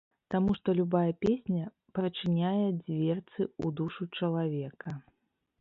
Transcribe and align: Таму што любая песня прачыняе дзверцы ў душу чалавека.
Таму 0.35 0.53
што 0.59 0.73
любая 0.79 1.11
песня 1.25 1.67
прачыняе 1.99 2.65
дзверцы 2.81 3.41
ў 3.65 3.67
душу 3.81 4.09
чалавека. 4.19 4.99